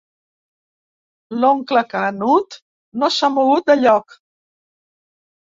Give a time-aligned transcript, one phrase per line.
[1.43, 2.57] L'oncle Canut
[3.03, 4.19] no s'ha mogut de lloc.